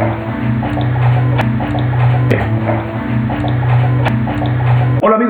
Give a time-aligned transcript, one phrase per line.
[0.00, 0.39] Hola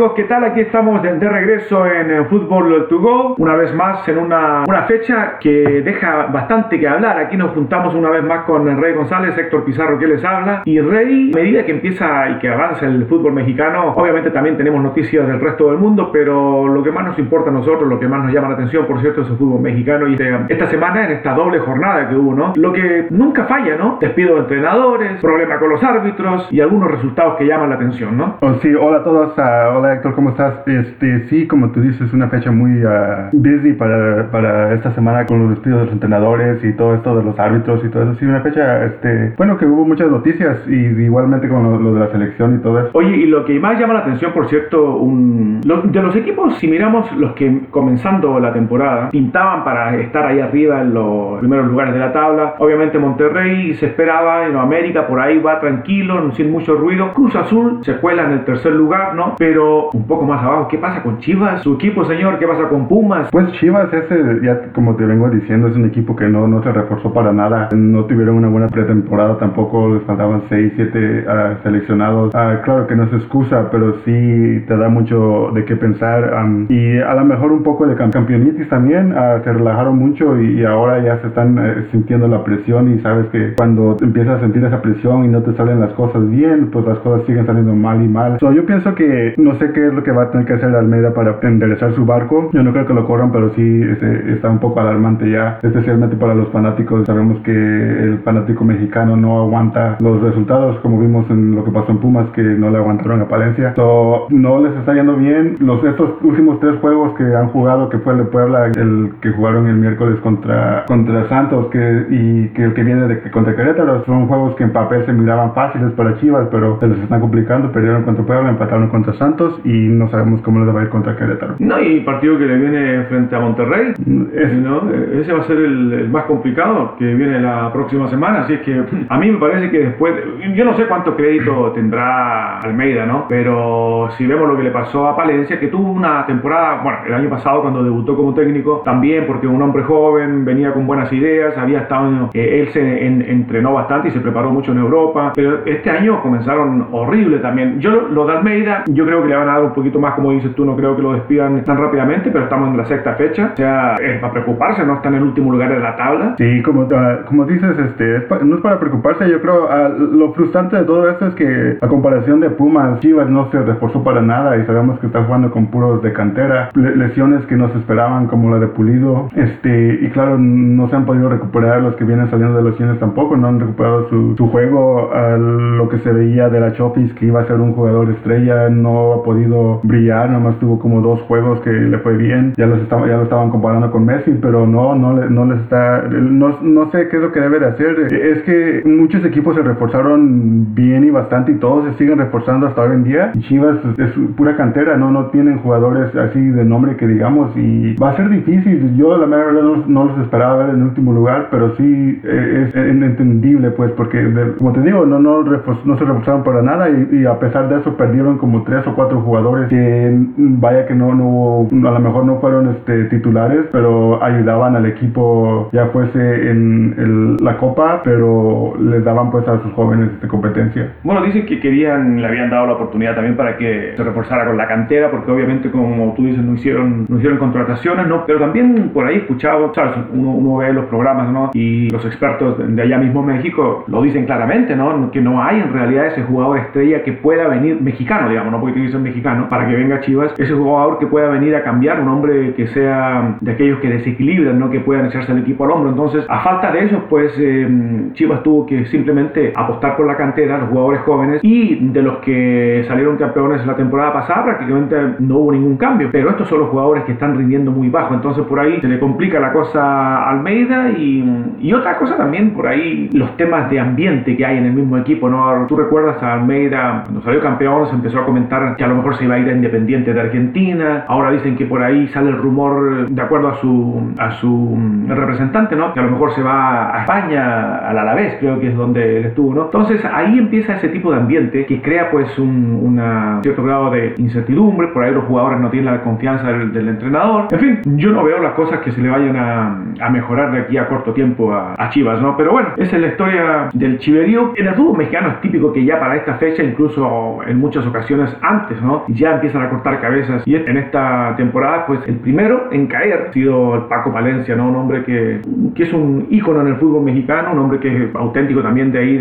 [0.00, 0.44] amigos, ¿qué tal?
[0.44, 4.84] Aquí estamos de, de regreso en, Fútbol to Go, una vez más en una, una,
[4.84, 7.18] fecha que deja bastante que hablar.
[7.18, 10.62] Aquí nos juntamos una vez más con Rey González, Héctor Pizarro que les habla.
[10.64, 14.82] Y Rey, a medida que empieza y que avanza el fútbol mexicano, obviamente también tenemos
[14.82, 18.08] noticias del resto del mundo, pero lo que más nos importa a nosotros, lo que
[18.08, 20.08] más nos llama la atención, por cierto, es el fútbol mexicano.
[20.08, 20.16] Y
[20.48, 22.54] esta semana, en esta doble jornada que hubo, ¿no?
[22.56, 23.98] Lo que nunca falla, ¿no?
[24.00, 28.38] Despido de entrenadores, problema con los árbitros y algunos resultados que llaman la atención, ¿no?
[28.40, 29.36] Oh, sí, hola a todos.
[29.36, 30.66] Uh hola Héctor, ¿cómo estás?
[30.66, 35.26] Este, sí, como tú dices, es una fecha muy uh, busy para, para esta semana
[35.26, 38.14] con los despidos de los entrenadores y todo esto de los árbitros y todo eso.
[38.14, 42.08] Sí, una fecha, este, bueno, que hubo muchas noticias y igualmente con lo, de la
[42.08, 42.90] selección y todo eso.
[42.92, 46.68] Oye, y lo que más llama la atención, por cierto, un, de los equipos, si
[46.68, 51.94] miramos los que comenzando la temporada pintaban para estar ahí arriba en los primeros lugares
[51.94, 56.74] de la tabla, obviamente Monterrey se esperaba, en América por ahí va tranquilo, sin mucho
[56.74, 57.12] ruido.
[57.12, 59.34] Cruz Azul se cuela en el tercer lugar, ¿no?
[59.38, 61.62] Pero un poco más abajo, ¿qué pasa con Chivas?
[61.62, 63.28] Su equipo, señor, ¿qué pasa con Pumas?
[63.30, 66.72] Pues Chivas, ese, ya como te vengo diciendo, es un equipo que no, no se
[66.72, 67.68] reforzó para nada.
[67.74, 72.34] No tuvieron una buena pretemporada tampoco, les faltaban 6, 7 uh, seleccionados.
[72.34, 76.34] Uh, claro que no es excusa, pero sí te da mucho de qué pensar.
[76.34, 80.60] Um, y a lo mejor un poco de campeonitis también, uh, se relajaron mucho y,
[80.60, 84.40] y, ahora ya se están eh, sintiendo la presión y sabes que cuando empiezas a
[84.40, 87.74] sentir esa presión y no te salen las cosas bien, pues las cosas siguen saliendo
[87.74, 88.38] mal y mal.
[88.40, 90.74] So, yo pienso que no sé qué es lo que va a tener que hacer
[90.74, 92.50] Almeida para enderezar su barco.
[92.52, 96.16] Yo no creo que lo corran, pero sí este, está un poco alarmante ya, especialmente
[96.16, 97.06] para los fanáticos.
[97.06, 101.92] Sabemos que el fanático mexicano no aguanta los resultados, como vimos en lo que pasó
[101.92, 103.74] en Pumas, que no le aguantaron a Palencia.
[103.74, 105.56] So, no les está yendo bien.
[105.60, 109.30] Los, estos últimos tres juegos que han jugado, que fue el de Puebla, el que
[109.30, 114.04] jugaron el miércoles contra, contra Santos, que, y que el que viene de contra Querétaro,
[114.04, 117.72] son juegos que en papel se miraban fáciles para Chivas, pero se les están complicando.
[117.72, 121.16] Perdieron contra Puebla, empataron contra Santos y no sabemos cómo les va a ir contra
[121.16, 121.54] Querétaro.
[121.58, 123.92] No, y partido que le viene frente a Monterrey,
[124.34, 124.90] es, ¿no?
[124.90, 128.60] ese va a ser el, el, más complicado que viene la próxima semana, así es
[128.60, 130.14] que a mí me parece que después,
[130.54, 133.26] yo no sé cuánto crédito tendrá Almeida, ¿no?
[133.28, 137.14] Pero si vemos lo que le pasó a Palencia, que tuvo una temporada, bueno, el
[137.14, 141.56] año pasado cuando debutó como técnico, también porque un hombre joven, venía con buenas ideas,
[141.56, 145.64] había estado, eh, él se en, entrenó bastante y se preparó mucho en Europa, pero
[145.66, 147.80] este año comenzaron horrible también.
[147.80, 150.32] Yo lo de Almeida, yo creo que le van a dar un poquito más, como
[150.32, 153.50] dices tú, no creo que lo despidan tan rápidamente, pero estamos en la sexta fecha.
[153.52, 156.34] O sea, es para preocuparse, no está en el último lugar de la tabla.
[156.38, 159.28] Sí, como, uh, como dices, este, es no es para preocuparse.
[159.28, 163.28] Yo creo uh, lo frustrante de todo esto es que a comparación de Pumas, Chivas
[163.28, 166.70] no se reforzó para nada y sabemos que está jugando con puros de cantera.
[166.74, 169.28] lesiones que no se esperaban, como la de Pulido.
[169.34, 173.36] Este, y claro, no se han podido recuperar los que vienen saliendo de lesiones tampoco,
[173.36, 175.10] no han recuperado su, su juego.
[175.10, 175.38] Uh,
[175.76, 179.14] lo que se veía de la Chofis, que iba a ser un jugador estrella, no
[179.14, 179.39] ha podido
[179.82, 183.24] brillar, nomás tuvo como dos juegos que le fue bien, ya, los estaba, ya lo
[183.24, 187.22] estaban comparando con Messi, pero no, no, no les está, no, no sé qué es
[187.22, 191.56] lo que debe de hacer, es que muchos equipos se reforzaron bien y bastante y
[191.56, 195.26] todos se siguen reforzando hasta hoy en día, y Chivas es pura cantera, no, no
[195.26, 199.62] tienen jugadores así de nombre que digamos, y va a ser difícil, yo la verdad
[199.62, 204.20] no, no los esperaba ver en último lugar, pero sí eh, es, entendible pues, porque
[204.58, 207.78] como te digo, no, no, no se reforzaron para nada y, y a pesar de
[207.78, 209.29] eso perdieron como tres o cuatro jugadores
[209.68, 214.86] que vaya que no, no a lo mejor no fueron este, titulares, pero ayudaban al
[214.86, 220.28] equipo, ya fuese en el, la copa, pero les daban pues a sus jóvenes de
[220.28, 220.92] competencia.
[221.02, 224.56] Bueno, dicen que querían, le habían dado la oportunidad también para que se reforzara con
[224.56, 228.24] la cantera, porque obviamente como tú dices, no hicieron, no hicieron contrataciones, ¿no?
[228.26, 229.96] Pero también por ahí escuchado, ¿sabes?
[230.12, 231.50] Uno, uno ve los programas, ¿no?
[231.54, 235.10] Y los expertos de allá mismo México lo dicen claramente, ¿no?
[235.10, 238.74] Que no hay en realidad ese jugador estrella que pueda venir mexicano, digamos, no porque
[238.74, 242.08] te dicen mexicano, para que venga Chivas, ese jugador que pueda venir a cambiar, un
[242.08, 244.70] hombre que sea de aquellos que desequilibran, ¿no?
[244.70, 245.90] que puedan echarse el equipo al hombro.
[245.90, 247.68] Entonces, a falta de eso, pues eh,
[248.14, 252.84] Chivas tuvo que simplemente apostar por la cantera, los jugadores jóvenes, y de los que
[252.88, 256.08] salieron campeones la temporada pasada, prácticamente no hubo ningún cambio.
[256.12, 258.98] Pero estos son los jugadores que están rindiendo muy bajo, entonces por ahí se le
[258.98, 263.80] complica la cosa a Almeida y, y otra cosa también por ahí, los temas de
[263.80, 265.66] ambiente que hay en el mismo equipo, ¿no?
[265.66, 269.16] Tú recuerdas a Almeida, cuando salió campeón, se empezó a comentar que a lo mejor
[269.18, 272.36] se iba a ir a Independiente de Argentina, ahora dicen que por ahí sale el
[272.36, 275.92] rumor, de acuerdo a su, a su mm, representante, ¿no?
[275.92, 279.24] Que a lo mejor se va a España, al Alavés, creo que es donde él
[279.26, 279.64] estuvo, ¿no?
[279.64, 283.00] Entonces ahí empieza ese tipo de ambiente que crea pues un
[283.42, 287.58] cierto grado de incertidumbre, por ahí los jugadores no tienen la confianza del, entrenador, en
[287.58, 290.88] fin, yo no veo las cosas que se le vayan a, mejorar de aquí a
[290.88, 292.36] corto tiempo a, Chivas, ¿no?
[292.36, 294.52] Pero bueno, esa es la historia del chiverío.
[294.54, 298.36] En el fútbol mexicano es típico que ya para esta fecha, incluso en muchas ocasiones
[298.42, 298.89] antes, ¿no?
[299.08, 303.32] Ya empiezan a cortar cabezas y en esta temporada, pues el primero en caer ha
[303.32, 304.68] sido el Paco Palencia, ¿no?
[304.68, 305.40] Un hombre que,
[305.74, 308.98] que es un ícono en el fútbol mexicano, un hombre que es auténtico también de
[308.98, 309.16] ahí,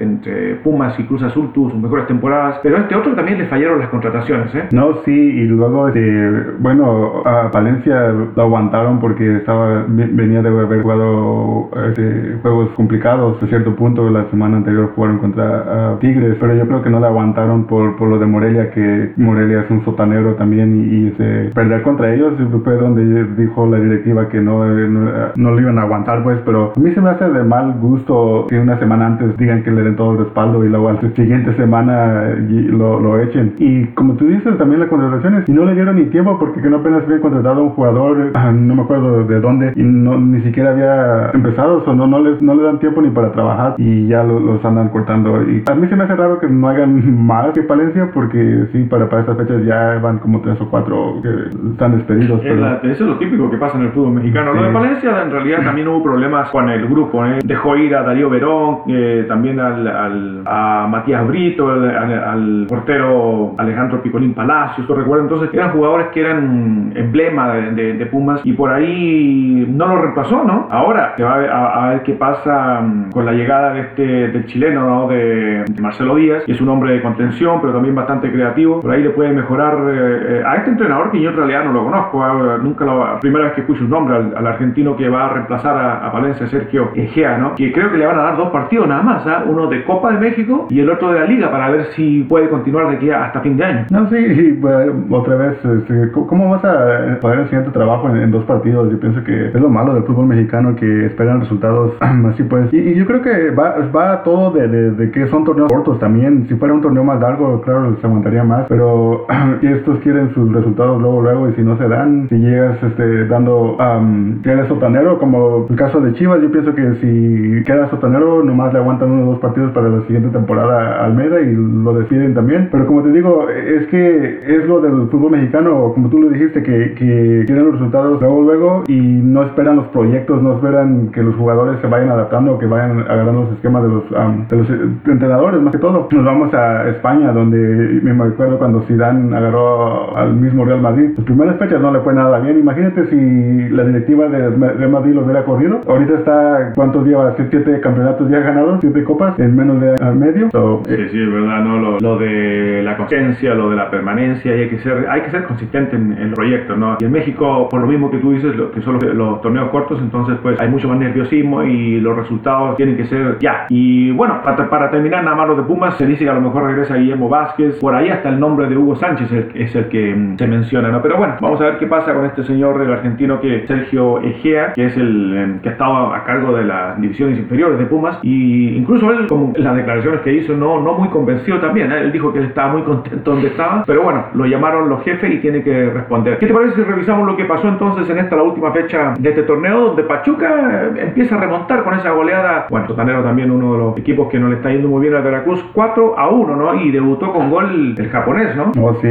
[0.00, 3.78] entre Pumas y Cruz Azul, tuvo sus mejores temporadas, pero este otro también le fallaron
[3.78, 4.64] las contrataciones, ¿eh?
[4.72, 10.82] No, sí, y luego, este, bueno, a Palencia lo aguantaron porque estaba venía de haber
[10.82, 16.66] jugado este, juegos complicados a cierto punto la semana anterior jugaron contra Tigres pero yo
[16.66, 20.34] creo que no le aguantaron por, por lo de Morelia que Morelia es un sotanero
[20.34, 22.34] también y, este, perder contra ellos
[22.64, 26.72] fue donde dijo la directiva que no, no, no lo iban a aguantar pues pero
[26.76, 29.82] a mí se me hace de mal gusto que una semana antes digan que le
[29.82, 33.54] den todo el respaldo y luego la siguiente semana lo, lo echen.
[33.58, 36.68] Y como tú dices también las contrataciones y no le dieron ni tiempo porque que
[36.68, 40.18] no apenas había contratado a un jugador ah, no me acuerdo de dónde y no,
[40.18, 43.74] ni siquiera había empezado o no, no, les, no le dan tiempo ni para trabajar
[43.78, 45.42] y ya los andan cortando.
[45.42, 48.84] Y a mí se me hace raro que no hagan más que Palencia porque sí,
[48.84, 52.40] para, para estas fechas ya van como tres o cuatro que están despedidos.
[52.42, 52.66] Pero...
[52.82, 54.52] eso es lo típico que pasa en el fútbol mexicano.
[54.54, 57.24] Lo de Palencia en realidad también hubo problemas con el grupo.
[57.24, 57.38] ¿eh?
[57.44, 64.02] Dejó ir a Darío Verón, eh, también al, al, a Matías Brito, al, portero Alejandro
[64.02, 64.86] Picolín Palacios.
[64.88, 70.00] recuerdo entonces eran jugadores que eran emblema de, de, Pumas y por ahí no lo
[70.00, 70.66] reemplazó, ¿no?
[70.70, 74.84] Ahora se va a ver, qué pasa mm, con la llegada de este del chileno,
[74.84, 75.08] ¿no?
[75.08, 78.80] De, Marcelo Díaz, que es un hombre de contención, pero también bastante creativo.
[78.90, 81.84] Por ahí le puede mejorar eh, a este entrenador que yo en realidad no lo
[81.84, 85.28] conozco, ah, nunca la primera vez que escucho un nombre al, argentino que va a
[85.28, 87.54] reemplazar a, Valencia, Sergio Egea, ¿no?
[87.54, 89.44] Que creo que le van a dar dos partidos nada más, ¿ah?
[89.46, 92.48] uno de Copa de México y el otro de la Liga para ver si puede
[92.48, 93.86] continuar de aquí hasta fin de año.
[93.92, 98.44] No, sí, pues, otra vez, este, ¿cómo vas a poder enseñar tu trabajo en, dos
[98.44, 98.90] partidos?
[98.90, 102.74] Yo pienso que es lo malo del fútbol mexicano que esperan resultados así pues.
[102.74, 106.48] Y, yo creo que va, va todo de, de, que son torneos cortos también.
[106.48, 108.66] Si fuera un torneo más largo, claro, se aguantaría más.
[108.68, 108.79] Pero
[109.62, 111.48] estos quieren sus resultados luego, luego.
[111.48, 116.00] Y si no se dan, si llegas este, dando, um, eres sotanero, como el caso
[116.00, 119.72] de Chivas, yo pienso que si queda sotanero, nomás le aguantan uno o dos partidos
[119.72, 122.68] para la siguiente temporada a Almeida y lo despiden también.
[122.70, 126.62] Pero como te digo, es que es lo del fútbol mexicano, como tú lo dijiste,
[126.62, 131.22] que, que quieren los resultados luego, luego y no esperan los proyectos, no esperan que
[131.22, 134.10] los jugadores se vayan adaptando, que vayan agarrando los esquemas de los,
[134.48, 134.70] de los
[135.06, 136.08] entrenadores, más que todo.
[136.10, 137.58] Nos vamos a España, donde
[138.02, 141.10] me acuerdo cuando Zidane agarró al mismo Real Madrid.
[141.16, 142.58] Las primeras fechas no le fue nada bien.
[142.58, 145.80] Imagínate si la directiva de Real Madrid lo hubiera corrido.
[145.86, 147.34] Ahorita está, ¿cuántos lleva?
[147.36, 150.48] Siete campeonatos ya ganados, siete copas en menos de medio.
[150.86, 151.98] sí, sí, es verdad, ¿no?
[152.00, 155.44] Lo, de la consistencia, lo de la permanencia, y hay que ser, hay que ser
[155.44, 156.96] consistente en, el proyecto, ¿no?
[157.00, 159.98] Y en México, por lo mismo que tú dices, lo, que son los, torneos cortos,
[160.00, 163.66] entonces pues hay mucho más nerviosismo y los resultados tienen que ser ya.
[163.68, 166.40] Y bueno, para, para terminar nada más lo de Pumas, se dice que a lo
[166.40, 170.14] mejor regresa Guillermo Vázquez, por ahí hasta el nombre de Hugo Sánchez es el que
[170.14, 171.02] mm, se menciona, ¿no?
[171.02, 174.72] Pero bueno, vamos a ver qué pasa con este señor, el argentino que Sergio Egea,
[174.72, 178.76] que es el em, que estaba a cargo de las divisiones inferiores de Pumas, y
[178.76, 182.00] incluso él, como las declaraciones que hizo, no, no muy convencido también, ¿eh?
[182.00, 185.32] él dijo que él estaba muy contento donde estaba, pero bueno, lo llamaron los jefes
[185.32, 186.38] y tiene que responder.
[186.38, 189.28] ¿Qué te parece si revisamos lo que pasó entonces en esta la última fecha de
[189.28, 190.48] este torneo, donde Pachuca
[190.96, 194.38] eh, empieza a remontar con esa goleada, bueno, Sotanero también uno de los equipos que
[194.38, 196.74] no le está yendo muy bien al Veracruz, 4 a 1, ¿no?
[196.82, 198.72] Y debutó con gol el japonés, ¿no?
[198.80, 199.08] Oh, sí,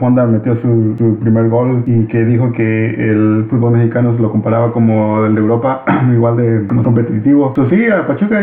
[0.00, 4.72] Honda metió su, primer gol y que dijo que el fútbol mexicano se lo comparaba
[4.72, 7.48] como el de Europa, igual de competitivo.
[7.48, 8.40] Entonces sí, Pachuca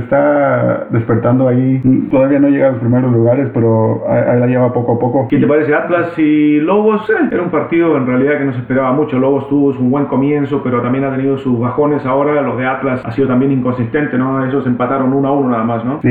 [0.00, 4.94] está despertando ahí, todavía no llega a los primeros lugares, pero ahí la lleva poco
[4.94, 5.28] a poco.
[5.28, 7.08] ¿Qué te parece Atlas y Lobos?
[7.10, 9.18] Eh, era un partido en realidad que no se esperaba mucho.
[9.18, 12.40] Lobos tuvo un buen comienzo, pero también ha tenido sus bajones ahora.
[12.42, 14.44] Los de Atlas ha sido también inconsistente, ¿no?
[14.44, 16.00] Ellos empataron 1 a 1 nada más, ¿no?
[16.02, 16.08] Sí,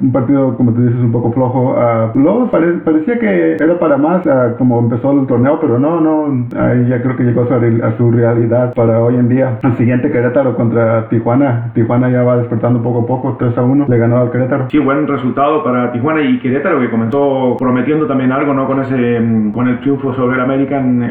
[0.00, 1.76] un partido, como te dices, un poco flojo.
[2.14, 2.50] Lobos
[2.80, 4.22] parecía que era para más
[4.58, 6.46] como empezó el torneo, pero no, no.
[6.58, 9.58] Ahí ya creo que llegó a su, realidad para hoy en día.
[9.62, 11.70] El siguiente Querétaro contra Tijuana.
[11.74, 13.86] Tijuana ya va despertando poco a poco, 3 a 1.
[13.88, 14.68] Le ganó al Querétaro.
[14.70, 18.66] Sí, buen resultado para Tijuana y Querétaro que comenzó prometiendo también algo, ¿no?
[18.66, 21.02] Con ese mm, con el triunfo sobre el América en,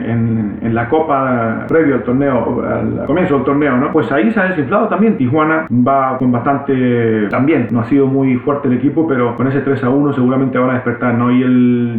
[0.62, 3.92] en, la Copa previo al torneo, al comienzo del torneo, ¿no?
[3.92, 5.18] Pues ahí se ha desinflado también.
[5.18, 9.60] Tijuana va con bastante también, no ha sido muy fuerte el equipo, pero con ese
[9.62, 11.32] 3 a 1 seguramente van a despertar, ¿no?
[11.32, 11.51] Y el,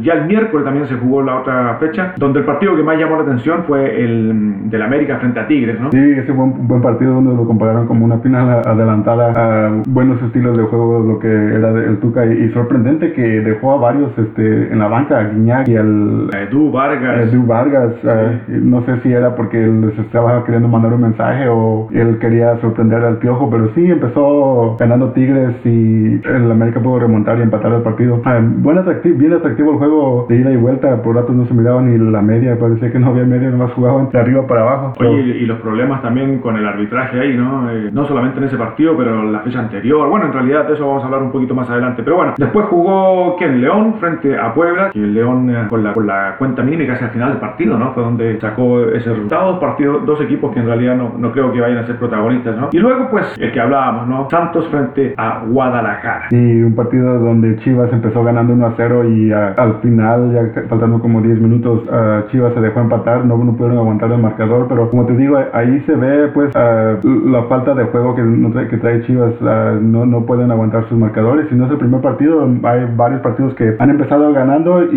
[0.02, 3.16] ya el miércoles también se jugó la otra fecha, donde el partido que más llamó
[3.16, 5.90] la atención fue el del América frente a Tigres, ¿no?
[5.90, 10.22] Sí, ese fue un buen partido donde lo compararon como una final adelantada a buenos
[10.22, 14.72] estilos de juego, lo que era el Tuca, y, sorprendente que dejó a varios este,
[14.72, 16.30] en la banca, a Guiñac y al...
[16.48, 17.32] Edu Vargas.
[17.32, 21.88] Edu Vargas, eh, no sé si era porque les estaba queriendo mandar un mensaje o
[21.92, 27.38] él quería sorprender al Piojo, pero sí, empezó ganando Tigres y el América pudo remontar
[27.38, 28.20] y empatar el partido.
[28.24, 31.54] Ah, buen atractivo, bien atractivo el juego de ida y vuelta, por ratos no se
[31.54, 34.92] miraba ni la media, parecía que no había media, nomás jugaban de arriba para abajo.
[35.00, 37.70] Oye, y los problemas también con el arbitraje ahí, ¿no?
[37.70, 40.08] Eh, no solamente en ese partido, pero la fecha anterior.
[40.08, 42.02] Bueno, en realidad de eso vamos a hablar un poquito más adelante.
[42.02, 45.92] Pero bueno, después jugó Ken León frente a Puebla, que el León eh, con, la,
[45.92, 47.92] con la cuenta mínima casi al final del partido, ¿no?
[47.92, 49.58] Fue donde sacó ese resultado.
[49.60, 52.68] Partido, dos equipos que en realidad no, no creo que vayan a ser protagonistas, ¿no?
[52.72, 54.28] Y luego, pues, el que hablábamos, ¿no?
[54.30, 56.28] Santos frente a Guadalajara.
[56.30, 61.00] Y un partido donde Chivas empezó ganando 1 a 0 y al final, ya faltando
[61.00, 61.82] como 10 minutos,
[62.30, 65.80] Chivas se dejó empatar, no, no pudieron aguantar el marcador, pero como te digo, ahí
[65.86, 69.34] se ve pues la falta de juego que, que trae Chivas,
[69.80, 73.54] no, no pueden aguantar sus marcadores, y no es el primer partido, hay varios partidos
[73.54, 74.96] que han empezado ganando y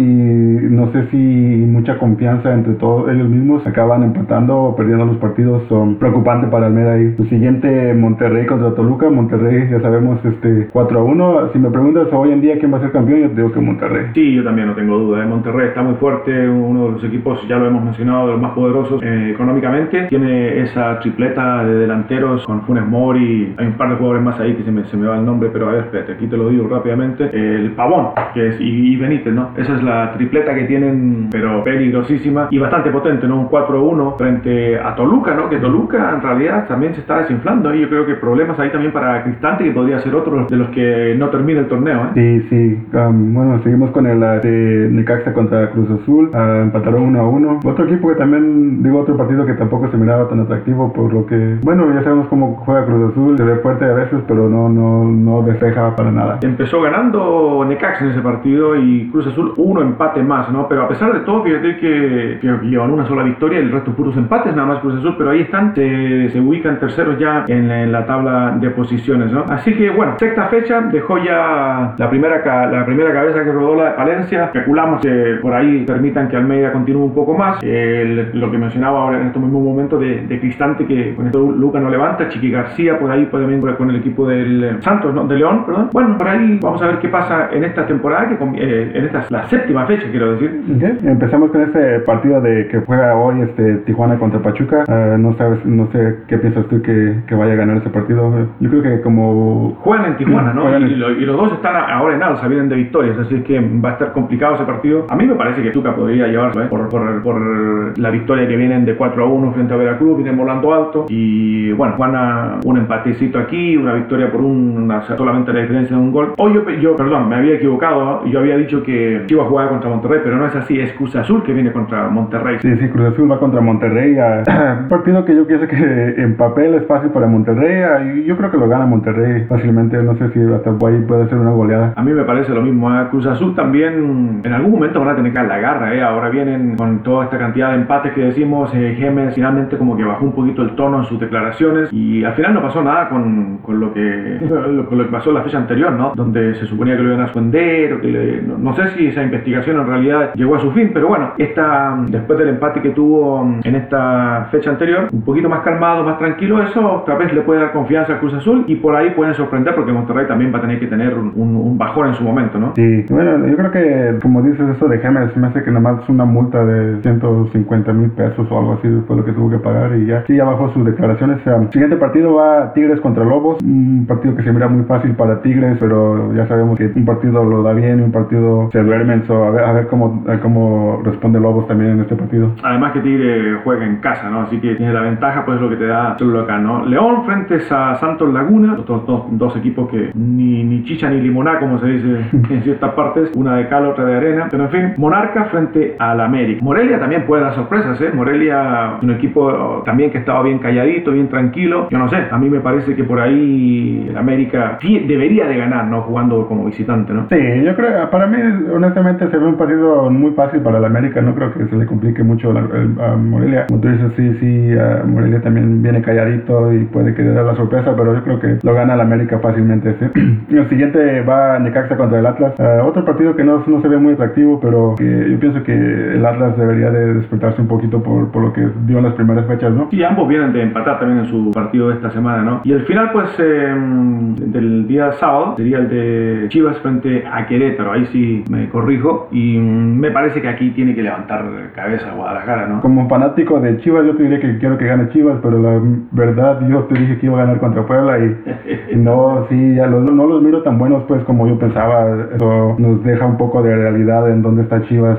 [0.69, 5.63] no sé si mucha confianza entre todos ellos mismos acaban empatando o perdiendo los partidos
[5.69, 10.99] son preocupantes para Almeida y el siguiente Monterrey contra Toluca, Monterrey ya sabemos este 4
[10.99, 13.51] a 1, si me preguntas hoy en día quién va a ser campeón, yo digo
[13.51, 14.07] que Monterrey.
[14.13, 15.25] Sí, yo también no tengo duda, ¿eh?
[15.25, 18.53] Monterrey está muy fuerte, uno de los equipos, ya lo hemos mencionado, de los más
[18.53, 23.95] poderosos eh, económicamente, tiene esa tripleta de delanteros con Funes Mori, hay un par de
[23.95, 26.13] jugadores más ahí que se me, se me va el nombre, pero a ver, espérate,
[26.13, 29.49] aquí te lo digo rápidamente, el Pavón, que es, y, Benítez, ¿no?
[29.57, 33.41] Esa es la tripleta que tienen, pero peligrosísima y bastante potente, ¿no?
[33.41, 35.49] Un 4-1 frente a Toluca, ¿no?
[35.49, 38.93] Que Toluca en realidad también se está desinflando y yo creo que problemas ahí también
[38.93, 42.09] para Cristante, que podría ser otro de los que no termina el torneo, ¿eh?
[42.15, 47.65] Sí, sí, um, bueno, seguimos con el de Necaxa contra Cruz Azul, uh, empataron 1-1.
[47.65, 51.25] Otro equipo que también, digo, otro partido que tampoco se miraba tan atractivo, por lo
[51.25, 54.69] que, bueno, ya sabemos cómo juega Cruz Azul, se ve fuerte a veces, pero no,
[54.69, 56.39] no, no despeja para nada.
[56.41, 60.67] Empezó ganando Necaxa en ese partido y Cruz Azul uno empate más, ¿no?
[60.67, 64.15] Pero a pesar de todo, fíjate que, que llevan una sola victoria, el resto puros
[64.17, 67.83] empates, nada más Cruz Azul, pero ahí están, se, se ubican terceros ya en la,
[67.83, 69.45] en la, tabla de posiciones, ¿no?
[69.49, 73.95] Así que, bueno, sexta fecha, dejó ya la primera, la primera cabeza que rodó la
[74.05, 79.01] Valencia, especulamos que por ahí permitan que Almeida continúe un poco más, lo que mencionaba
[79.01, 82.51] ahora en este mismo momento de, de Cristante, que con esto Luca no levanta, Chiqui
[82.51, 85.25] García por ahí puede venir con el equipo del eh, Santos, ¿no?
[85.27, 85.89] De León, perdón.
[85.91, 89.25] Bueno, por ahí vamos a ver qué pasa en esta temporada, que eh, en esta
[89.29, 90.61] la séptima fecha, quiero decir.
[91.03, 94.83] Empezamos con este partido de que juega hoy este Tijuana contra Pachuca.
[94.87, 98.31] Uh, no sabes, no sé qué piensas tú que, que, vaya a ganar ese partido.
[98.59, 100.77] Yo creo que como juegan en Tijuana, ¿no?
[100.79, 103.59] Y, y, lo, y, los dos están ahora en alza, vienen de victorias, así que
[103.85, 105.05] va a estar complicado ese partido.
[105.09, 106.67] A mí me parece que Tuca podría llevarlo, ¿eh?
[106.67, 110.37] por, por, por, la victoria que vienen de 4 a 1 frente a Veracruz, vienen
[110.37, 115.95] volando alto y bueno, Juana un empatecito aquí, una victoria por una solamente la diferencia
[115.95, 116.33] de un gol.
[116.37, 119.89] Hoy yo, yo, perdón, me había equivocado, yo había dicho que iba a jugar contra
[119.89, 122.57] Monterrey, pero no es así, es Cruz Azul que viene contra Monterrey.
[122.61, 124.15] Sí, sí, Cruz Azul va contra Monterrey.
[124.81, 128.51] un partido que yo pienso que en papel es fácil para Monterrey, y yo creo
[128.51, 131.93] que lo gana Monterrey fácilmente, no sé si hasta ahí puede ser una goleada.
[131.95, 133.07] A mí me parece lo mismo, ¿eh?
[133.11, 136.01] Cruz Azul también en algún momento van a tener que la garra, ¿eh?
[136.01, 140.03] ahora vienen con toda esta cantidad de empates que decimos, eh, Gemes finalmente como que
[140.03, 143.59] bajó un poquito el tono en sus declaraciones y al final no pasó nada con,
[143.59, 144.39] con lo, que,
[144.89, 146.13] con lo que pasó la fecha anterior, ¿no?
[146.15, 149.07] Donde se suponía que lo iban a suspender o que le, no, no, sé si
[149.07, 152.89] esa investigación en realidad llegó a su fin, pero bueno, esta, después del empate que
[152.89, 157.41] tuvo en esta fecha anterior, un poquito más calmado, más tranquilo, eso otra vez le
[157.41, 160.59] puede dar confianza a Cruz Azul y por ahí pueden sorprender porque Monterrey también va
[160.59, 162.73] a tener que tener un, un bajón en su momento, ¿no?
[162.75, 166.09] Sí, bueno, yo creo que como dices eso de Gemes, me hace que nada más
[166.09, 169.95] una multa de 150 mil pesos o algo así fue lo que tuvo que pagar
[169.97, 171.45] y ya, sí, ya bajó sus declaraciones.
[171.45, 175.41] El siguiente partido va Tigres contra Lobos, un partido que se mira muy fácil para
[175.41, 179.23] Tigres, pero ya sabemos que un partido lo da bien y un partido se duerme,
[179.25, 182.51] so a ver, a ver cómo, a cómo responde Lobos también en este partido.
[182.63, 184.41] Además que Tigre juega en casa, ¿no?
[184.41, 186.85] Así que tiene la ventaja, pues lo que te da solo acá, ¿no?
[186.85, 191.59] León frente a Santos Laguna, dos, dos, dos equipos que ni, ni chicha ni limoná,
[191.59, 194.93] como se dice en ciertas partes, una de cal, otra de arena, pero en fin,
[194.97, 196.63] Monarca frente al América.
[196.63, 198.11] Morelia también puede dar sorpresas, ¿eh?
[198.13, 201.87] Morelia, un equipo también que estaba bien calladito, bien tranquilo.
[201.89, 205.85] Yo no sé, a mí me parece que por ahí el América debería de ganar,
[205.87, 206.01] ¿no?
[206.01, 207.27] Jugando como visitante, ¿no?
[207.29, 208.37] Sí, yo creo, para mí,
[208.73, 211.21] honestamente, se ve un partido muy fácil para el América.
[211.21, 213.67] No creo que se le complique mucho a, a Morelia.
[213.67, 217.93] Como tú dices, sí, sí, Morelia también viene calladito y puede que dé la sorpresa,
[217.95, 219.95] pero yo creo que lo gana el América fácilmente.
[219.99, 220.05] ¿sí?
[220.55, 222.53] el siguiente va Necaxa contra el Atlas.
[222.59, 225.73] Uh, otro partido que no, no se ve muy atractivo, pero que yo pienso que
[225.73, 229.45] el Atlas debería de despertarse un poquito por, por lo que dio en las primeras
[229.47, 229.87] fechas, ¿no?
[229.91, 232.61] Y ambos vienen de empatar también en su partido de esta semana, ¿no?
[232.63, 237.91] Y el final, pues, eh, del día sábado sería el de Chivas frente a Querétaro.
[237.91, 239.27] Ahí sí me corrijo.
[239.31, 242.81] Y me parece que aquí tiene que levantar cabeza Guadalajara, ¿no?
[242.81, 246.59] Como fanático de Chivas, yo te diría que quiero que gane Chivas, pero la verdad,
[246.67, 250.41] yo te dije que iba a ganar contra Puebla y, no, sí, ya no los
[250.41, 252.25] miro tan buenos, pues, como yo pensaba.
[252.35, 255.17] Eso nos deja un poco de realidad en dónde está Chivas.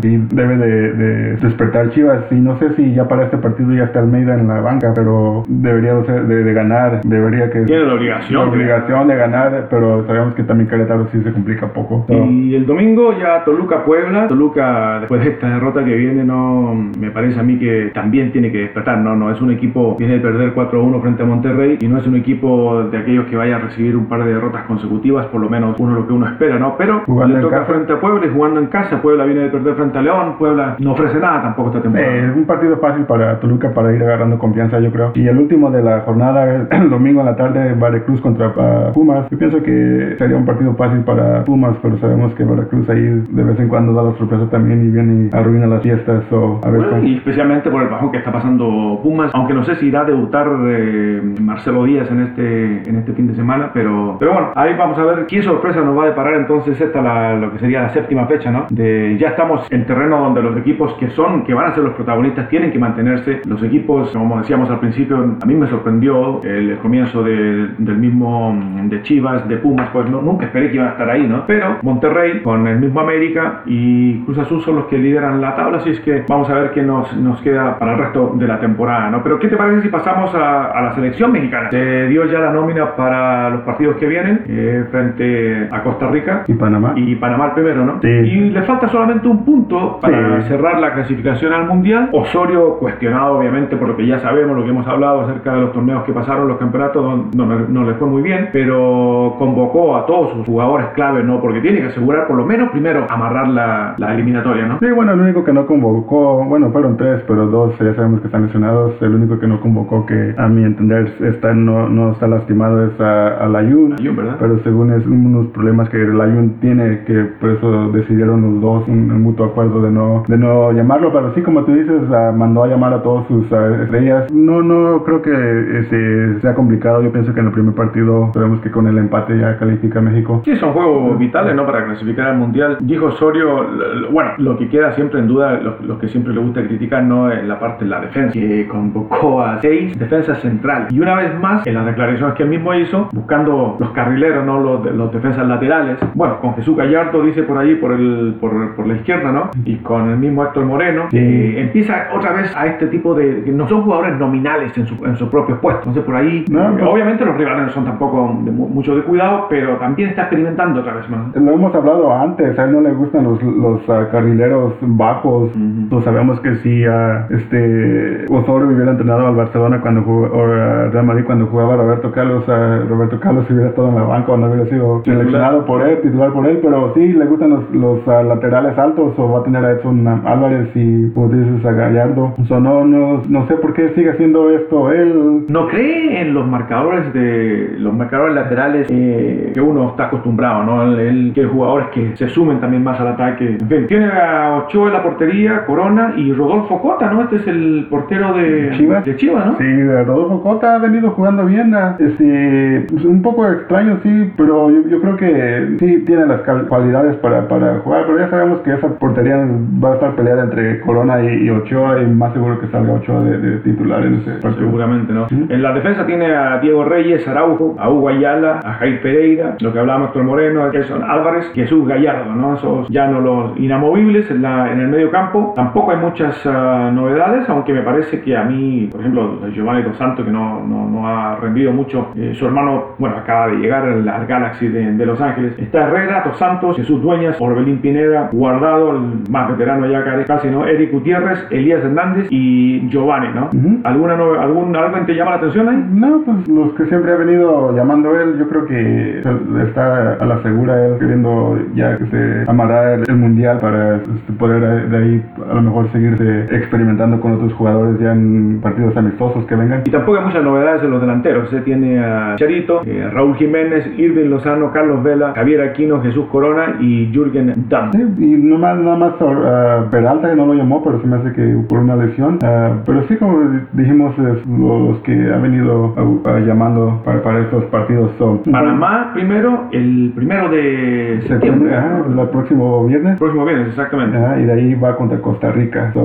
[0.00, 2.24] debe de, de, despertar Chivas.
[2.30, 5.42] Y no sé si ya para este partido ya está Almeida en la banca, pero
[5.48, 7.00] debería de, de ganar.
[7.04, 7.62] Debería que.
[7.62, 8.40] Tiene la obligación.
[8.40, 12.06] La obligación de ganar, pero sabemos que también Querétaro sí se complica poco.
[12.08, 14.28] Y el domingo ya Toluca-Puebla.
[14.28, 18.50] Toluca, después de esta derrota que viene, no me parece a mí que también tiene
[18.50, 18.98] que despertar.
[18.98, 22.06] No, no es un equipo, viene de perder 4-1 frente a Monterrey y no es
[22.06, 25.48] un equipo de aquellos que vaya a recibir un par de derrotas consecutivas, por lo
[25.48, 26.76] menos uno lo que uno espera, ¿no?
[26.76, 29.00] Pero jugando le toca frente a Puebla y jugando en casa.
[29.00, 30.36] Puebla viene de perder frente a León.
[30.38, 32.16] Puebla no ofrece nada tampoco esta temporada.
[32.16, 35.12] es un partido fácil para Toluca para ir agarrando confianza, yo creo.
[35.14, 38.52] Y el último de la jornada, el domingo en la tarde, Veracruz contra
[38.92, 39.28] Pumas.
[39.30, 43.42] Yo pienso que sería un partido fácil para Pumas, pero sabemos que Veracruz ahí de
[43.42, 46.24] vez en cuando da la sorpresa también y viene y arruina las fiestas.
[46.32, 49.76] O a ver Y especialmente por el bajón que está pasando Pumas, aunque no sé
[49.76, 54.16] si irá a debutar eh, Marcelo Díaz en este, en este fin de semana, pero,
[54.18, 57.31] pero bueno, ahí vamos a ver qué sorpresa nos va a deparar entonces esta la,
[57.36, 58.66] lo que sería la séptima fecha, ¿no?
[58.70, 61.94] De, ya estamos en terreno donde los equipos que son, que van a ser los
[61.94, 63.40] protagonistas, tienen que mantenerse.
[63.46, 69.02] Los equipos, como decíamos al principio, a mí me sorprendió el, comienzo del mismo de
[69.02, 71.44] Chivas, de Pumas, pues no, nunca esperé que iban a estar ahí, ¿no?
[71.46, 75.78] Pero Monterrey con el mismo América y Cruz Azul son los que lideran la tabla,
[75.78, 78.58] así es que vamos a ver qué nos, nos queda para el resto de la
[78.60, 79.22] temporada, ¿no?
[79.22, 81.70] Pero ¿qué te parece si pasamos a, la selección mexicana?
[81.70, 86.44] Se dio ya la nómina para los partidos que vienen eh, frente a Costa Rica
[86.46, 86.94] y Panamá.
[86.96, 88.00] Y Panamá primero, ¿no?
[88.00, 88.08] Sí.
[88.08, 92.08] Y le falta solamente un punto para cerrar la clasificación al Mundial.
[92.12, 95.72] Osorio cuestionado obviamente por lo que ya sabemos, lo que hemos hablado acerca de los
[95.72, 100.06] torneos que pasaron, los campeonatos, no, no, no le fue muy bien, pero convocó a
[100.06, 101.40] todos sus jugadores clave, ¿no?
[101.40, 104.78] Porque tiene que asegurar por lo menos primero amarrar la, la eliminatoria, ¿no?
[104.78, 108.26] Sí, bueno, el único que no convocó, bueno, fueron tres, pero dos ya sabemos que
[108.26, 109.00] están lesionados.
[109.02, 113.00] El único que no convocó, que a mi entender está, no, no está lastimado, es
[113.00, 113.96] a, a Layun.
[114.16, 114.36] ¿verdad?
[114.38, 119.22] Pero según es unos problemas que Layun tiene, que por eso decidieron los dos un,
[119.22, 121.12] mutuo acuerdo de no, de no llamarlo.
[121.12, 122.02] Pero sí, como tú dices,
[122.34, 124.32] mandó a llamar a todos sus estrellas.
[124.32, 127.02] No, no creo que este, sea complicado.
[127.02, 130.42] Yo pienso que en el primer partido sabemos que con el empate ya califica México.
[130.44, 131.66] Sí, son juegos vitales, ¿no?
[131.66, 132.78] Para clasificar al Mundial.
[132.80, 133.66] Dijo Osorio,
[134.10, 137.30] bueno, lo que queda siempre en duda, lo, que siempre le gusta criticar, ¿no?
[137.30, 140.92] En la parte de la defensa, que convocó a seis defensas centrales.
[140.92, 144.60] Y una vez más, en las declaraciones que él mismo hizo, buscando los carrileros, ¿no?
[144.60, 145.98] Los, los defensas laterales.
[146.14, 149.50] Bueno, con Jesús Gallardo, dice por ahí, por, el, por, por la izquierda, ¿no?
[149.64, 151.04] Y con el mismo Héctor Moreno.
[151.12, 153.42] Eh, empieza otra vez a este tipo de...
[153.52, 155.86] no son jugadores nominales en, su, en sus propios puestos.
[155.86, 159.76] Entonces, por ahí, pues obviamente los rivales no son tampoco de mucho de cuidado, pero
[159.76, 161.34] también está experimentando otra vez más.
[161.34, 165.50] Lo hemos hablado antes, a él no le gustan los, los uh, carrileros bajos.
[165.90, 166.92] Pues sabemos que si uh,
[167.30, 172.44] este Osorio hubiera entrenado al Barcelona cuando jugó, o Real Madrid cuando jugaba Roberto Carlos,
[172.48, 176.00] uh, Roberto Carlos hubiera estado en la banca o no hubiera sido seleccionado por él,
[176.02, 179.64] titular por él, pero sí le gustan los, los laterales altos o va a tener
[179.64, 182.34] a Edson Álvarez y como dices a Gallardo.
[182.40, 185.44] O sea, no, no, no sé por qué sigue haciendo esto él.
[185.48, 190.98] No cree en los marcadores de los marcadores laterales eh, que uno está acostumbrado, ¿no?
[190.98, 193.56] Él, quiere jugadores que se sumen también más al ataque.
[193.60, 197.22] En fin, tiene a Ochoa en la portería, Corona y Rodolfo Cota, ¿no?
[197.22, 199.56] Este es el portero de Chivas, de Chivas ¿no?
[199.56, 201.74] Sí, Rodolfo Cota ha venido jugando bien.
[201.98, 206.40] Este, pues, un poco extraño, sí, pero yo, yo, creo que sí tiene las
[206.72, 210.80] cualidades para, para jugar, pero ya sabemos que esa portería va a estar peleada entre
[210.80, 214.70] Corona y, Ochoa y más seguro que salga Ochoa de, titular en ese partido.
[214.70, 215.26] Seguramente, ¿no?
[215.30, 219.70] En la defensa tiene a Diego Reyes, Araujo, a Hugo Ayala, a Jair Pereira, lo
[219.70, 222.54] que hablábamos Héctor Moreno, Gerson Álvarez, Jesús Gallardo, ¿no?
[222.54, 225.52] Esos ya no los inamovibles en, la, en el medio campo.
[225.54, 229.98] Tampoco hay muchas uh, novedades, aunque me parece que a mí, por ejemplo, Giovanni Dos
[229.98, 233.82] Santos, que no, no, no ha rendido mucho, eh, su hermano, bueno, acaba de llegar
[233.84, 235.58] al Galaxy de, de, Los Ángeles.
[235.58, 240.66] Está Herrera, Dos Santos, Jesús Dueñas, Orbelín Pineda, Guardado, el más veterano ya casi, ¿no?
[240.66, 243.50] Eric Gutiérrez, Elías Hernández y Giovanni, ¿no?
[243.84, 245.84] ¿Alguna algún, ¿Algo te llama la atención ahí?
[245.92, 249.22] No, pues los que siempre ha venido llamando él, yo creo que
[249.66, 254.88] está a la segura él queriendo ya que se amarrar el, mundial para este, poder
[254.88, 259.54] de ahí a lo mejor seguirse experimentando con otros jugadores ya en partidos amistosos que
[259.54, 259.82] vengan.
[259.84, 261.50] Y tampoco hay muchas novedades en los delanteros.
[261.50, 266.51] Se tiene a Charito, eh, Raúl Jiménez, Irving Lozano, Carlos Vela, Javier Aquino, Jesús Corona
[266.80, 267.92] Y Jürgen Damm.
[267.92, 271.32] Sí, y nomás, nada más uh, Peralta que no lo llamó, pero se me hace
[271.32, 272.36] que por una lesión.
[272.36, 273.38] Uh, pero sí, como
[273.72, 279.68] dijimos, es los que ha venido uh, llamando para, para, estos partidos son Panamá primero,
[279.72, 281.76] el primero de septiembre.
[281.76, 283.18] Ajá, el próximo viernes.
[283.18, 284.16] próximo viernes, exactamente.
[284.16, 285.90] Ajá, y de ahí va contra Costa Rica.
[285.92, 286.02] So,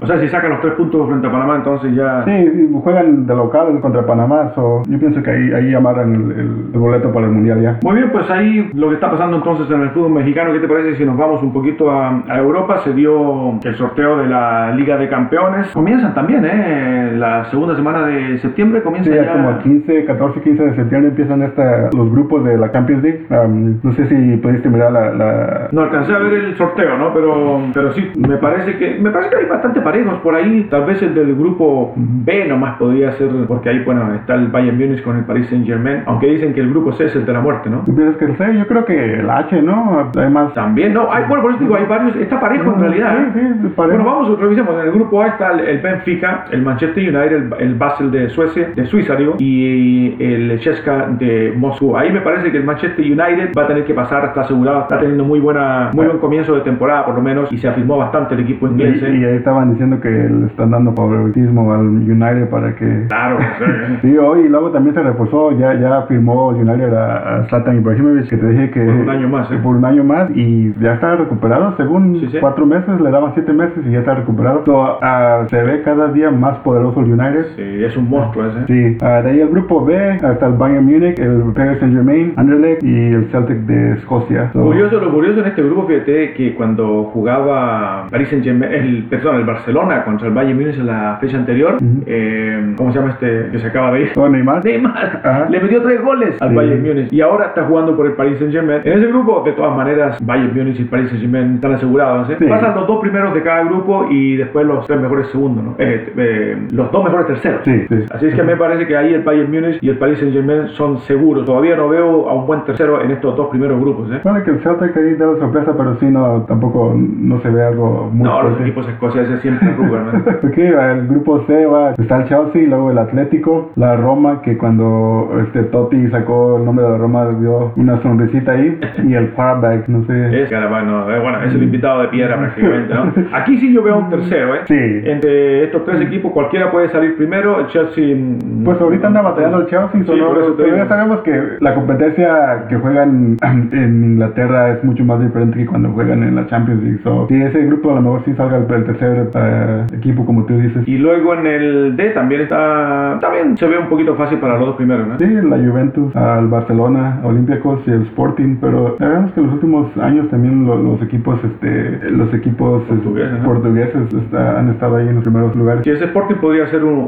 [0.00, 2.24] o sea, si sacan los tres puntos frente a Panamá, entonces ya.
[2.24, 4.52] Sí, juegan de local contra Panamá.
[4.54, 7.78] So, yo pienso que ahí, ahí amarran el, el, boleto para el mundial ya.
[7.82, 10.68] Muy bien, pues ahí lo que está pasando entonces en el fútbol mexicano, ¿qué te
[10.68, 12.78] parece si nos vamos un poquito a, a Europa?
[12.84, 15.68] Se dio el sorteo de la Liga de Campeones.
[15.68, 17.12] Comienzan también, ¿eh?
[17.16, 19.32] La segunda semana de septiembre comienza sí, ya.
[19.32, 23.26] como el 15, 14, 15 de septiembre empiezan esta, los grupos de la Champions League.
[23.30, 27.14] Um, no sé si pudiste mirar la, la, No alcancé a ver el sorteo, ¿no?
[27.14, 30.66] Pero, pero sí, me parece que me parece que hay bastante parejos por ahí.
[30.70, 34.76] Tal vez el del grupo B nomás podría ser, porque ahí, bueno, está el Bayern
[34.76, 36.02] Munich con el Paris Saint Germain.
[36.04, 37.78] Aunque dicen que el grupo C es el de la muerte, ¿no?
[37.86, 38.58] ¿Tú piensas que el C?
[38.58, 40.10] Yo creo que el H, ¿no?
[40.16, 40.54] Además.
[40.54, 41.12] También, no.
[41.12, 42.16] Hay, bueno, por eso digo, hay varios.
[42.16, 43.32] Está parejo en realidad.
[43.32, 43.54] Sí, ¿eh?
[43.62, 44.02] sí, parejo.
[44.02, 44.74] Bueno, vamos, revisemos.
[44.74, 48.28] En el grupo A está el, el Benfica, el Manchester United, el, el, Basel de
[48.30, 51.96] Suecia, de Suiza, digo, y el Cheska de Moscú.
[51.96, 54.98] Ahí me parece que el Manchester United va a tener que pasar, está asegurado, está
[54.98, 58.34] teniendo muy buena, muy buen comienzo de temporada por lo menos, y se afirmó bastante
[58.34, 59.02] el equipo inglés.
[59.02, 63.06] Y, y ahí estaban diciendo que le están dando favoritismo al United para que.
[63.08, 63.38] Claro,
[64.02, 68.28] sí, hoy y luego también se reforzó, ya, ya firmó United a, a Zlatan Ibrahimovic,
[68.28, 68.80] que te dije que.
[69.18, 69.58] Año más, ¿eh?
[69.62, 72.38] Por un año más, y ya está recuperado, según Sí, sí.
[72.40, 74.62] cuatro meses, le daban siete meses y ya está recuperado.
[74.64, 77.46] So, ah, se ve cada día más poderoso el United.
[77.56, 78.66] Sí, es un monstruo ese.
[78.66, 82.32] Sí, ah, de ahí el grupo B hasta el Bayern Munich, el Paris Saint Germain,
[82.36, 84.50] Anderlecht y el Celtic de Escocia.
[84.52, 89.04] So, Curioso, lo curioso en este grupo, fíjate que cuando jugaba Paris Saint Germain, el,
[89.10, 92.02] perdón, el Barcelona contra el Bayern Múnich en la fecha anterior, Ujú.
[92.06, 94.08] eh, ¿cómo se llama este que se acaba de ir?
[94.16, 94.64] oh, Neymar.
[94.64, 95.46] Neymar Ajá.
[95.50, 96.54] le metió tres goles al Sí.
[96.54, 98.80] Bayern Múnich y ahora está jugando por el Paris Saint Germain.
[98.84, 102.28] En ese grupo, de todas maneras, Bayern Múnich y Paris Saint Germain están asegurados.
[102.30, 102.36] ¿eh?
[102.38, 102.44] Sí.
[102.46, 105.74] Pasan los dos primeros de cada grupo y después los tres mejores segundos, ¿no?
[105.78, 107.60] Eh, eh, los dos mejores terceros.
[107.64, 108.04] Sí, sí.
[108.12, 110.68] Así es que me parece que ahí el Bayern Múnich y el Paris Saint Germain
[110.68, 111.44] son seguros.
[111.44, 114.10] Todavía no veo a un buen tercero en estos dos primeros grupos.
[114.12, 114.20] ¿eh?
[114.22, 117.62] Puede que el Celtic ahí dé la sorpresa, pero sí, no, tampoco no se ve
[117.64, 118.62] algo muy No, los fuerte.
[118.64, 120.06] equipos escoceses siempre arrugan.
[120.06, 120.18] ¿no?
[120.48, 125.28] Ok, el grupo C va, está el Chelsea, luego el Atlético, la Roma, que cuando
[125.42, 129.88] este Totti sacó el nombre de la Roma dio una sonrisita ahí, y el Farback,
[129.88, 130.42] no sé.
[130.42, 133.12] Es Carabano, eh, bueno, es el invitado de piedra prácticamente, ¿no?
[133.32, 134.60] Aquí sí yo veo un tercero, ¿eh?
[134.66, 134.74] Sí.
[135.04, 138.16] Entre estos tres equipos cualquiera puede salir primero, el Chelsea...
[138.64, 141.74] Pues ahorita anda batallando el Chelsea, Sí, solo- por eso pero ya sabemos que la
[141.74, 143.36] competencia que juegan
[143.72, 146.98] en Inglaterra es mucho más diferente que cuando juegan en la Champions League.
[147.02, 150.44] So, si ese grupo a lo mejor sí salga el, el tercer eh, equipo, como
[150.46, 150.86] tú dices.
[150.86, 153.18] Y luego en el D también está...
[153.20, 155.18] También se ve un poquito fácil para los dos primeros, ¿no?
[155.18, 159.96] Sí, la Juventus, al Barcelona, Olympiacos y el Sporting, pero sabemos que en los últimos
[159.98, 163.44] años también lo- los equipos, este, los equipos este, Portugueses, ¿no?
[163.44, 165.82] portugueses está- han estado ahí en los primeros lugares.
[165.84, 166.98] Si ese Sporting podría ser un,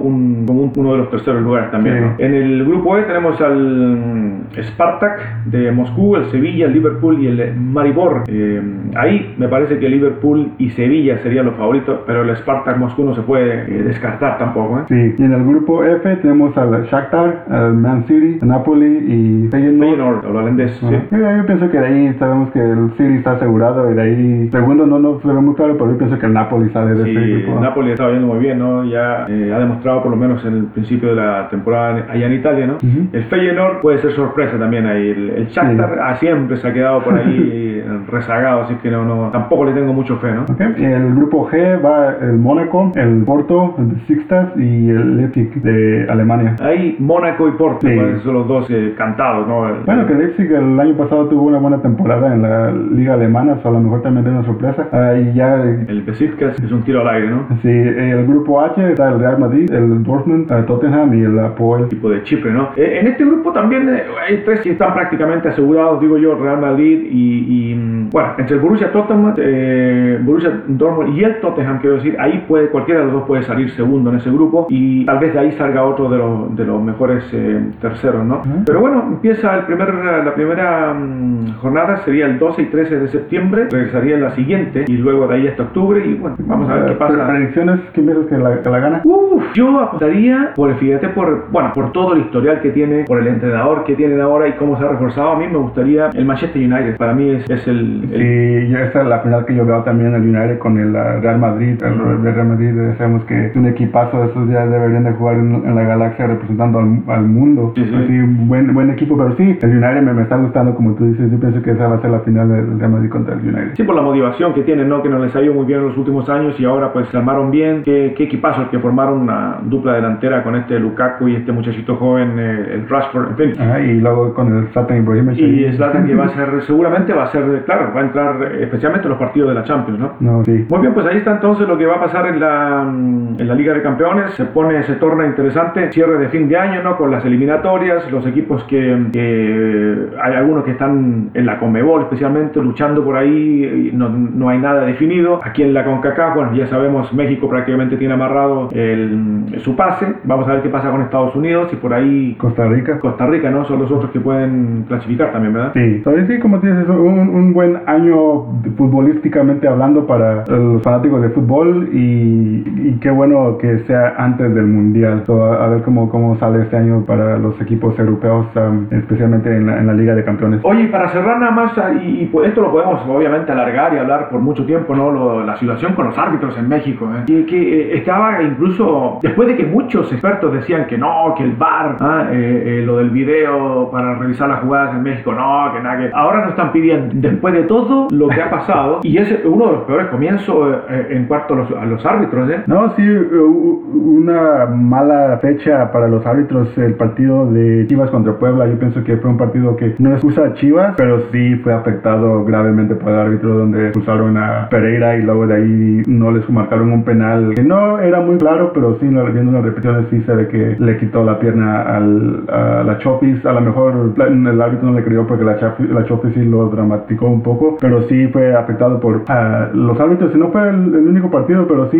[0.49, 1.97] un- uno de los terceros lugares también.
[1.97, 2.01] Sí.
[2.03, 2.15] ¿no?
[2.19, 7.27] En el grupo E tenemos al mm, Spartak de Moscú, el Sevilla, el Liverpool y
[7.29, 8.25] el Maribor.
[8.29, 8.61] Eh,
[8.97, 13.15] ahí me parece que Liverpool y Sevilla serían los favoritos, pero el Spartak Moscú no
[13.15, 14.81] se puede eh, descartar tampoco.
[14.81, 14.83] ¿eh?
[14.89, 19.81] Sí, y en el grupo F tenemos al Shakhtar, al Man City, Napoli y Feyenoord.
[19.91, 20.87] Feyenoord, el holandés, sí.
[21.11, 24.49] Yo, yo pienso que de ahí sabemos que el City está asegurado y de ahí
[24.51, 27.05] segundo no, no se ve muy claro, pero yo pienso que el Napoli sale de
[27.05, 27.61] Sí, este grupo.
[27.61, 28.85] Napoli está yendo muy bien, ¿no?
[28.85, 32.33] Ya eh, ha demostrado por lo menos en el principio de la temporada allá en
[32.33, 32.75] Italia, ¿no?
[32.77, 33.09] Ujú.
[33.13, 35.09] El Feyenoord puede ser sorpresa también ahí.
[35.11, 39.31] El, el Shakhtar ah, siempre se ha quedado por ahí rezagado, así que no, no,
[39.31, 40.43] tampoco le tengo mucho fe, ¿no?
[40.43, 45.63] Ok, En el grupo G va el Mónaco, el Porto, el Sixtas y el Leipzig
[45.63, 46.57] de Alemania.
[46.63, 47.95] Ahí Mónaco y Porto Sí.
[47.95, 49.69] pues, son los dos eh, cantados, ¿no?
[49.69, 53.59] El- Bueno, que Leipzig el año pasado tuvo una buena temporada en la liga alemana,
[53.63, 54.89] o a lo mejor también de una sorpresa.
[54.93, 57.47] Ah, y ya, eh, el Besiktas es un tiro al aire, ¿no?
[57.63, 61.39] sí, en el grupo H está el Real Madrid, el Dortmund, el Tottenham y el
[61.39, 61.89] Apoel.
[61.89, 62.71] Tipo de Chipre, ¿no?
[62.77, 66.61] Eh, en este grupo también eh, hay tres que están prácticamente asegurados, digo yo, Real
[66.61, 71.79] Madrid y, y, mm, bueno, entre el Borussia Tottenham, eh, Borussia Dortmund y el Tottenham,
[71.81, 75.05] quiero decir, ahí puede, cualquiera de los dos puede salir segundo en ese grupo y
[75.05, 78.43] tal vez de ahí salga otro de los, de los mejores eh, terceros, ¿no?
[78.67, 83.09] Pero bueno, empieza el primer, la primera mm, jornada, sería el 12 y 13 de
[83.09, 86.75] septiembre, regresaría en la siguiente y luego de ahí hasta octubre y bueno, vamos a
[86.75, 87.27] ver qué pasa.
[87.27, 89.01] Predicciones, ¿quién piensas que la, que la gana?
[89.05, 93.29] Uf, yo apostaría por, fíjate, por, bueno, por todo el historial que tiene, por el
[93.29, 95.33] entrenador que tienen ahora y cómo se ha reforzado.
[95.33, 96.97] A mí me gustaría el Manchester United.
[96.97, 100.15] Para mí es, es el, el- Sí, esta es la final que yo veo también
[100.15, 101.81] el United con el Real Madrid.
[101.83, 102.23] El.
[102.23, 105.75] Real Madrid eh, sabemos que es un equipazo, esos ya deberían de jugar en, en
[105.75, 107.73] la galaxia representando al, al mundo.
[107.75, 107.95] Sí, sí.
[107.97, 111.05] Así, un buen, buen equipo, pero sí, el United me, me está gustando, como tú
[111.07, 111.31] dices.
[111.41, 113.75] Pienso que esa va a ser la final del Real Madrid contra el United.
[113.75, 115.03] Sí, por la motivación que tienen, ¿no?
[115.03, 117.17] Que no les ha ido muy bien en los últimos años y ahora pues se
[117.17, 117.83] armaron bien.
[117.83, 121.97] Qué, qué equipazo el que formaron una dupla delantera con este Lukaku y este muchachito
[121.97, 123.53] joven, eh, el Rashford, en fin.
[123.61, 125.39] Ah, y luego con el Zlatan Ibrahimovic.
[125.39, 128.65] Y Zlatan que va a ser, seguramente va a ser, claro, va a entrar eh,
[128.65, 130.13] especialmente en los partidos de la Champions, ¿no?
[130.21, 130.67] No, sí.
[130.69, 133.55] Muy bien, pues ahí está entonces lo que va a pasar en la, en la
[133.55, 134.33] Liga de Campeones.
[134.35, 135.91] Se pone, se torna interesante.
[135.93, 136.97] Cierre de fin de año, ¿no?
[136.97, 142.61] Con las eliminatorias, los equipos que, que hay algunos que están en la Conmebol especialmente
[142.61, 145.41] luchando por ahí, no, no hay nada definido.
[145.43, 150.07] Aquí en la CONCACAF, bueno, ya sabemos, México prácticamente tiene amarrado el, su pase.
[150.25, 152.99] Vamos a ver qué pasa con Estados Unidos y por ahí Costa Rica.
[152.99, 153.65] Costa Rica, ¿no?
[153.65, 155.73] Son los otros que pueden clasificar también, ¿verdad?
[155.75, 161.31] Sí, entonces sí, como dices, un, un buen año futbolísticamente hablando para los fanáticos de
[161.31, 165.25] fútbol y, y qué bueno que sea antes del Mundial.
[165.27, 169.55] So, a, a, ver cómo, cómo sale este año para los equipos europeos, um, especialmente
[169.55, 170.61] en la, en la, Liga de Campeones.
[170.63, 174.29] Oye, para cerrar nada más, y, y pues esto lo podemos obviamente alargar y hablar
[174.29, 175.11] por mucho tiempo, ¿no?
[175.11, 177.25] Lo, la situación con los árbitros en México, ¿eh?
[177.27, 181.53] que, que eh, estaba incluso, después de que muchos expertos decían que no, que el
[181.53, 182.29] VAR, ¿ah?
[182.31, 186.11] eh, eh, lo del video para revisar las jugadas en México, no, que nada, que
[186.15, 189.73] ahora nos están pidiendo, después de todo lo que ha pasado, y es uno de
[189.73, 192.63] los peores comienzos eh, en cuanto a los, a los árbitros, ¿eh?
[192.67, 198.79] No, sí, una mala fecha para los árbitros, el partido de Chivas contra Puebla, yo
[198.79, 202.95] pienso que fue un partido que no excusa a Chivas, pero sí fue afectado gravemente
[202.95, 207.05] por el árbitro donde expulsaron a Pereira y luego de ahí no les marcaron un
[207.05, 210.77] penal que no era muy claro, pero sí, viendo las repeticiones sí se ve que
[210.79, 215.03] le quitó la pierna al, a la Chofis, a lo mejor el árbitro no le
[215.03, 219.17] creyó porque la, la Chofis sí lo dramaticó un poco, pero sí fue afectado por
[219.17, 221.99] uh, los árbitros, no fue el, el, único partido, pero sí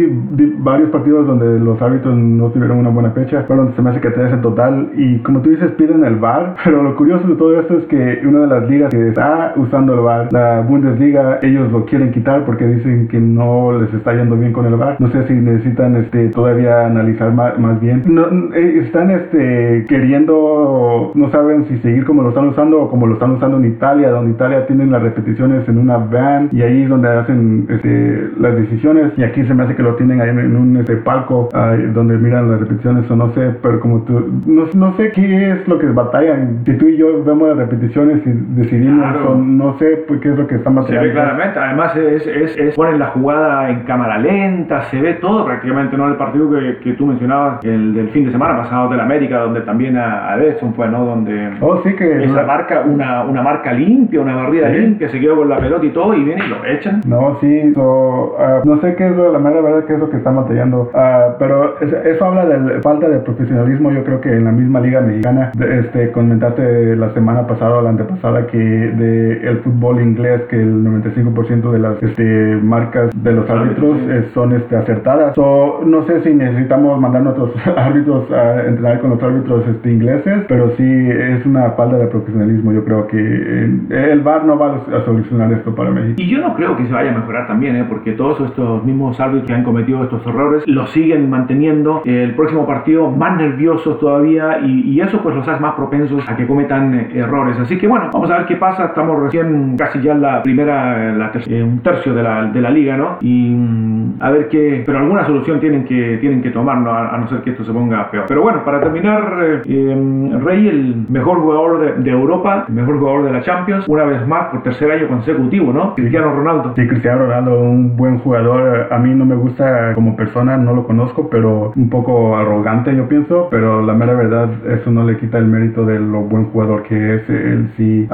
[0.59, 4.11] varios partidos donde los árbitros no tuvieron una buena fecha, fueron se me hace que
[4.11, 7.59] tres en total, y como tú dices, piden el VAR, pero lo curioso de todo
[7.59, 11.71] esto es que una de las ligas que está usando el VAR, la Bundesliga, ellos
[11.73, 15.11] lo quieren quitar porque dicen que no les está yendo bien con el VAR, no
[15.11, 21.31] sé si necesitan este, todavía analizar más, más bien, no, eh, están este, queriendo, no
[21.31, 24.33] saben si seguir como lo están usando o como lo están usando en Italia, donde
[24.33, 29.13] Italia tienen las repeticiones en una van y ahí es donde hacen este, las decisiones.
[29.17, 31.49] Y aquí se me hace que lo tienen ahí en un este, palco
[31.95, 35.69] donde miran las repeticiones o no sé, pero como tú, no, no, sé qué es
[35.69, 39.33] lo que batallan, si tú y yo vemos las repeticiones y decidimos claro.
[39.33, 41.03] o no sé pues, qué es lo que están batallando.
[41.03, 45.15] Se ve claramente, además es, es, es, ponen la jugada en cámara lenta, se ve
[45.15, 46.09] todo prácticamente, ¿no?
[46.09, 49.61] El partido que, que tú mencionabas, el del fin de semana pasado del América, donde
[49.63, 51.05] también a, a Edson fue, ¿no?
[51.05, 54.79] Donde oh, sí que esa marca, una, una marca limpia, una barrida sí.
[54.79, 57.01] limpia, se quedó con la pelota y todo, y viene y lo echan.
[57.07, 60.11] No, sí, so, uh, no sé qué es lo, la mera verdad qué es lo
[60.11, 64.31] que está batallando, uh, pero es, eso habla de falta de profesionalismo, yo creo que
[64.31, 69.49] en la misma liga mexicana, este, comentaste la semana pasada o la antepasada que de
[69.49, 74.55] el fútbol inglés, que el 95% de las este, marcas de los árbitros es, son
[74.55, 75.35] este, acertadas.
[75.35, 80.45] So, no sé si necesitamos mandar nuestros árbitros a entrenar con los árbitros este, ingleses,
[80.49, 82.73] pero sí es una falta de profesionalismo.
[82.73, 86.15] Yo creo que eh, el VAR no va a solucionar esto para México.
[86.19, 87.85] Y yo no creo que se vaya a mejorar también, ¿eh?
[87.89, 92.67] porque todos estos mismos árbitros que han cometido estos errores los siguen manteniendo el próximo
[92.67, 96.95] partido más nerviosos todavía y, y eso pues los hace más propensos a que cometan
[96.95, 97.59] eh, errores.
[97.59, 98.85] Así que bueno, vamos a ver qué pasa.
[98.85, 102.61] Estamos recién casi ya en la primera, la ter eh, un tercio de la, de
[102.61, 103.17] la liga, ¿no?
[103.21, 106.91] Y mm, a ver qué, pero alguna solución tienen que, tienen que tomar, ¿no?
[106.93, 108.27] A, a no ser que esto se ponga peor.
[108.29, 113.25] Pero bueno, para terminar, eh, Rey, el mejor jugador de, de, Europa, el mejor jugador
[113.25, 115.95] de la Champions, una vez más por tercer año consecutivo, ¿no?
[115.95, 116.75] Cristiano Ronaldo.
[116.77, 118.89] Sí, Cristiano Ronaldo, un buen jugador.
[118.93, 123.09] A mí no me gusta como persona, no lo conozco, pero un poco arrogante, yo
[123.09, 123.49] pienso.
[123.51, 127.17] Pero la mera verdad, eso no le quita el mérito de lo buen jugador que
[127.17, 127.31] es.
[127.31, 128.07] Él sí,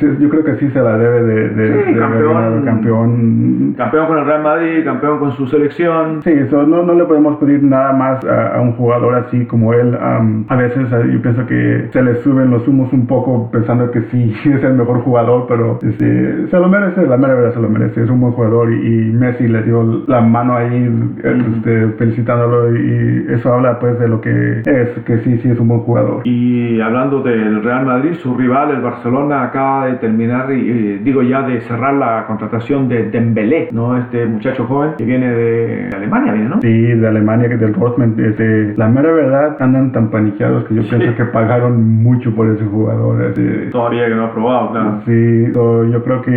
[0.00, 3.74] yo creo que sí se la debe de, de, sí, de campeón, campeón.
[3.76, 6.22] Campeón con el Real Madrid, campeón con su selección.
[6.22, 9.72] Sí, eso no, no le podemos pedir nada más a, a un jugador así como
[9.72, 9.94] él.
[9.94, 14.02] Um, a veces yo pienso que se le suben los humos un poco pensando que
[14.02, 17.68] sí es el mejor jugador, pero este, se lo merece, la mera verdad se lo
[17.68, 18.02] merece.
[18.02, 21.16] Es un buen jugador y, y Messi le dio la mano ahí mm.
[21.56, 25.68] este, felicitándolo y eso habla pues de lo que es, que sí, sí es un
[25.68, 26.20] buen jugador.
[26.24, 31.42] Y hablando del Real Madrid, su rival, el Barcelona, acaba de terminar, y, digo ya,
[31.42, 33.96] de cerrar la contratación de Dembélé, ¿no?
[33.96, 36.60] Este muchacho joven que viene de Alemania, ¿viene, ¿no?
[36.60, 38.18] Sí, de Alemania, del Dortmund.
[38.18, 40.90] Este, la mera verdad, andan tan paniqueados que yo sí.
[40.90, 43.22] pienso que pagaron mucho por ese jugador.
[43.22, 45.00] Este, Todavía que no ha probado, claro.
[45.06, 46.32] Sí, so, yo creo que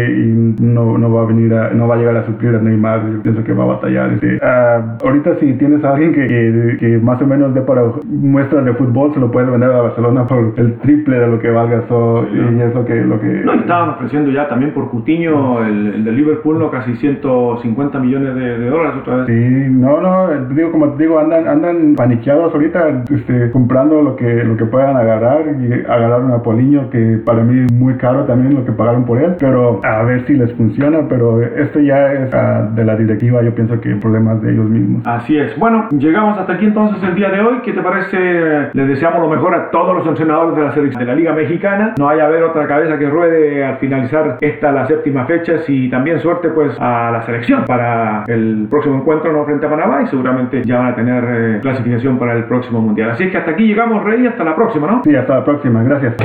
[0.59, 3.21] no, no va a venir a, no va a llegar a suplir a Neymar, yo
[3.21, 4.13] pienso que va a batallar.
[4.13, 7.83] Este, uh, ahorita si tienes a alguien que, que, que, más o menos dé para
[8.05, 11.49] muestras de fútbol, se lo puedes vender a Barcelona por el triple de lo que
[11.49, 11.83] valga.
[11.87, 13.45] So, sí, y es lo que, lo que que...
[13.45, 16.69] No, estaban ofreciendo ya también por Cutiño, el, el de Liverpool, ¿no?
[16.71, 19.27] Casi 150 millones de, de dólares otra vez.
[19.27, 24.43] Sí, no, no, digo, como te digo, andan, andan paniqueados ahorita, este, comprando lo que,
[24.43, 28.55] lo que puedan agarrar y agarraron a Poliño, que para mí es muy caro también
[28.55, 32.33] lo que pagaron por él, pero a ver si les funciona, pero esto ya es
[32.33, 35.03] ah, de la directiva, yo pienso que problemas de ellos mismos.
[35.05, 35.57] Así es.
[35.57, 37.59] Bueno, llegamos hasta aquí entonces el día de hoy.
[37.63, 38.69] ¿Qué te parece?
[38.73, 41.95] Les deseamos lo mejor a todos los entrenadores de la selección de la Liga Mexicana.
[41.97, 45.89] No haya a haber otra cabeza que ruede al finalizar esta la séptima fecha y
[45.89, 50.07] también suerte pues a la selección para el próximo encuentro no frente a Panamá y
[50.07, 53.11] seguramente ya van a tener eh, clasificación para el próximo mundial.
[53.11, 55.01] Así es que hasta aquí llegamos, Rey, hasta la próxima, ¿no?
[55.03, 56.15] Sí, hasta la próxima, gracias.